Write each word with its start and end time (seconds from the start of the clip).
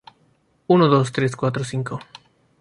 Se 0.65 0.73
otorga 0.73 0.97
en 0.97 1.29
cinco 1.29 1.51
grados. 1.97 2.01